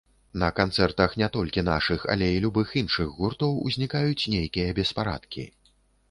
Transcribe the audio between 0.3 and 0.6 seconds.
На